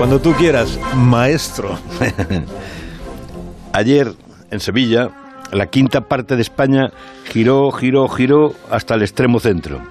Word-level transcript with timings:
Cuando 0.00 0.18
tú 0.18 0.32
quieras, 0.32 0.80
maestro. 0.96 1.78
Ayer, 3.74 4.14
en 4.50 4.58
Sevilla, 4.58 5.10
la 5.52 5.66
quinta 5.66 6.00
parte 6.00 6.36
de 6.36 6.40
España 6.40 6.88
giró, 7.26 7.70
giró, 7.70 8.08
giró 8.08 8.54
hasta 8.70 8.94
el 8.94 9.02
extremo 9.02 9.40
centro. 9.40 9.82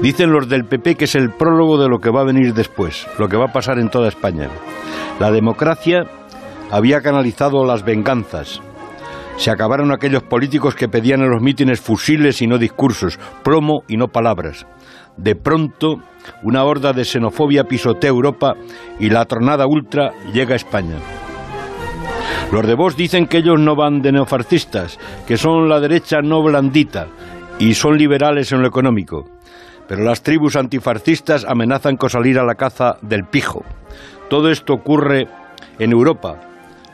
Dicen 0.00 0.32
los 0.32 0.48
del 0.48 0.64
PP 0.64 0.94
que 0.94 1.04
es 1.04 1.14
el 1.16 1.32
prólogo 1.32 1.76
de 1.76 1.90
lo 1.90 1.98
que 1.98 2.08
va 2.08 2.22
a 2.22 2.24
venir 2.24 2.54
después, 2.54 3.06
lo 3.18 3.28
que 3.28 3.36
va 3.36 3.44
a 3.44 3.52
pasar 3.52 3.78
en 3.78 3.90
toda 3.90 4.08
España. 4.08 4.48
La 5.20 5.30
democracia 5.30 6.06
había 6.70 7.02
canalizado 7.02 7.66
las 7.66 7.84
venganzas. 7.84 8.62
Se 9.42 9.50
acabaron 9.50 9.90
aquellos 9.90 10.22
políticos 10.22 10.76
que 10.76 10.86
pedían 10.86 11.20
en 11.20 11.28
los 11.28 11.42
mítines 11.42 11.80
fusiles 11.80 12.40
y 12.42 12.46
no 12.46 12.58
discursos, 12.58 13.18
promo 13.42 13.82
y 13.88 13.96
no 13.96 14.06
palabras. 14.06 14.68
De 15.16 15.34
pronto, 15.34 15.96
una 16.44 16.62
horda 16.62 16.92
de 16.92 17.04
xenofobia 17.04 17.64
pisotea 17.64 18.10
Europa 18.10 18.54
y 19.00 19.10
la 19.10 19.24
tronada 19.24 19.66
ultra 19.66 20.12
llega 20.32 20.52
a 20.52 20.62
España. 20.62 20.94
Los 22.52 22.64
de 22.64 22.76
Vox 22.76 22.96
dicen 22.96 23.26
que 23.26 23.38
ellos 23.38 23.58
no 23.58 23.74
van 23.74 24.00
de 24.00 24.12
neofascistas, 24.12 24.96
que 25.26 25.36
son 25.36 25.68
la 25.68 25.80
derecha 25.80 26.20
no 26.22 26.40
blandita 26.40 27.08
y 27.58 27.74
son 27.74 27.98
liberales 27.98 28.52
en 28.52 28.62
lo 28.62 28.68
económico. 28.68 29.24
Pero 29.88 30.04
las 30.04 30.22
tribus 30.22 30.54
antifascistas 30.54 31.44
amenazan 31.44 31.96
con 31.96 32.10
salir 32.10 32.38
a 32.38 32.44
la 32.44 32.54
caza 32.54 32.94
del 33.02 33.24
pijo. 33.24 33.64
Todo 34.30 34.52
esto 34.52 34.72
ocurre 34.72 35.26
en 35.80 35.90
Europa, 35.90 36.51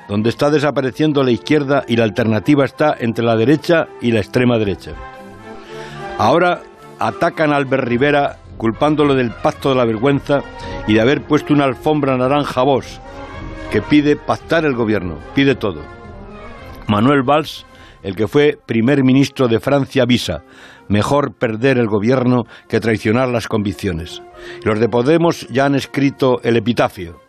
donde 0.09 0.31
está 0.31 0.51
desapareciendo 0.51 1.23
la 1.23 1.31
izquierda 1.31 1.85
y 1.87 1.97
la 1.97 2.05
alternativa 2.05 2.65
está 2.65 2.97
entre 2.99 3.25
la 3.25 3.37
derecha 3.37 3.87
y 4.01 4.11
la 4.11 4.21
extrema 4.21 4.59
derecha. 4.59 4.93
Ahora 6.19 6.63
atacan 6.99 7.53
a 7.53 7.57
Albert 7.57 7.87
Rivera 7.87 8.39
culpándolo 8.57 9.15
del 9.15 9.31
pacto 9.31 9.69
de 9.69 9.77
la 9.77 9.85
vergüenza 9.85 10.41
y 10.87 10.95
de 10.95 11.01
haber 11.01 11.23
puesto 11.23 11.55
una 11.55 11.65
alfombra 11.65 12.17
naranja 12.17 12.61
a 12.61 12.65
vos, 12.65 13.01
que 13.71 13.83
pide 13.83 14.17
pactar 14.17 14.65
el 14.65 14.75
gobierno, 14.75 15.19
pide 15.35 15.55
todo. 15.55 15.83
Manuel 16.89 17.23
Valls, 17.23 17.67
el 18.03 18.17
que 18.17 18.27
fue 18.27 18.59
primer 18.67 19.05
ministro 19.05 19.47
de 19.47 19.61
Francia, 19.61 20.03
avisa, 20.05 20.43
mejor 20.89 21.35
perder 21.35 21.79
el 21.79 21.87
gobierno 21.87 22.45
que 22.69 22.81
traicionar 22.81 23.29
las 23.29 23.47
convicciones. 23.47 24.23
Los 24.65 24.81
de 24.81 24.89
Podemos 24.89 25.47
ya 25.49 25.67
han 25.67 25.75
escrito 25.75 26.41
el 26.43 26.57
epitafio. 26.57 27.28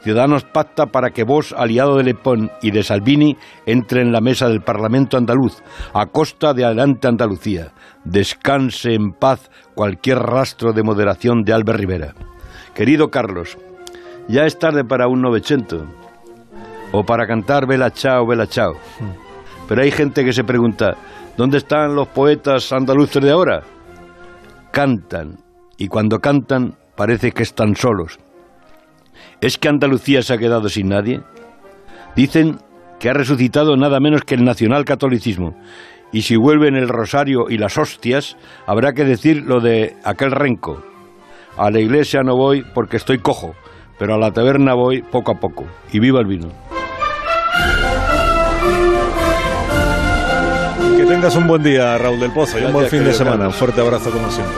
Ciudadanos 0.00 0.44
pacta 0.44 0.86
para 0.86 1.10
que 1.10 1.24
vos, 1.24 1.52
aliado 1.56 1.96
de 1.96 2.04
Lepón 2.04 2.50
y 2.62 2.70
de 2.70 2.84
Salvini, 2.84 3.36
entre 3.66 4.00
en 4.00 4.12
la 4.12 4.20
mesa 4.20 4.48
del 4.48 4.60
Parlamento 4.60 5.16
andaluz, 5.16 5.62
a 5.92 6.06
costa 6.06 6.54
de 6.54 6.64
Adelante 6.64 7.08
Andalucía. 7.08 7.72
Descanse 8.04 8.94
en 8.94 9.12
paz 9.12 9.50
cualquier 9.74 10.18
rastro 10.18 10.72
de 10.72 10.84
moderación 10.84 11.42
de 11.42 11.52
Albert 11.52 11.80
Rivera. 11.80 12.14
Querido 12.74 13.08
Carlos, 13.08 13.58
ya 14.28 14.44
es 14.44 14.58
tarde 14.58 14.84
para 14.84 15.08
un 15.08 15.20
novecento, 15.20 15.84
o 16.92 17.04
para 17.04 17.26
cantar 17.26 17.66
Vela 17.66 17.90
Chao, 17.90 18.26
Vela 18.26 18.46
Chao. 18.46 18.74
Pero 19.66 19.82
hay 19.82 19.90
gente 19.90 20.24
que 20.24 20.32
se 20.32 20.44
pregunta, 20.44 20.96
¿dónde 21.36 21.58
están 21.58 21.94
los 21.94 22.08
poetas 22.08 22.72
andaluces 22.72 23.22
de 23.22 23.30
ahora? 23.30 23.62
Cantan, 24.70 25.38
y 25.76 25.88
cuando 25.88 26.20
cantan 26.20 26.76
parece 26.96 27.32
que 27.32 27.42
están 27.42 27.74
solos. 27.74 28.18
¿Es 29.40 29.56
que 29.56 29.68
Andalucía 29.68 30.22
se 30.22 30.34
ha 30.34 30.38
quedado 30.38 30.68
sin 30.68 30.88
nadie? 30.88 31.20
Dicen 32.16 32.58
que 32.98 33.08
ha 33.08 33.12
resucitado 33.12 33.76
nada 33.76 34.00
menos 34.00 34.22
que 34.22 34.34
el 34.34 34.44
nacionalcatolicismo. 34.44 35.54
Y 36.10 36.22
si 36.22 36.36
vuelven 36.36 36.74
el 36.74 36.88
rosario 36.88 37.46
y 37.48 37.58
las 37.58 37.78
hostias, 37.78 38.36
habrá 38.66 38.94
que 38.94 39.04
decir 39.04 39.44
lo 39.44 39.60
de 39.60 39.94
aquel 40.02 40.32
renco. 40.32 40.82
A 41.56 41.70
la 41.70 41.78
iglesia 41.78 42.22
no 42.22 42.34
voy 42.34 42.64
porque 42.74 42.96
estoy 42.96 43.18
cojo, 43.18 43.54
pero 43.98 44.14
a 44.14 44.18
la 44.18 44.32
taberna 44.32 44.74
voy 44.74 45.02
poco 45.02 45.32
a 45.32 45.38
poco. 45.38 45.66
Y 45.92 46.00
viva 46.00 46.18
el 46.20 46.26
vino. 46.26 46.48
Que 50.96 51.04
tengas 51.04 51.36
un 51.36 51.46
buen 51.46 51.62
día, 51.62 51.96
Raúl 51.96 52.18
del 52.18 52.32
Pozo, 52.32 52.58
y 52.58 52.64
un 52.64 52.72
buen 52.72 52.88
fin 52.88 53.04
de 53.04 53.12
semana. 53.12 53.46
Un 53.46 53.52
fuerte 53.52 53.80
abrazo 53.80 54.10
como 54.10 54.28
siempre. 54.30 54.56